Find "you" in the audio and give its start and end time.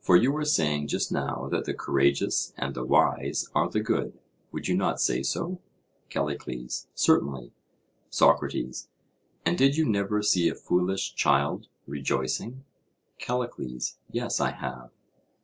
0.16-0.32, 4.66-4.76, 9.76-9.88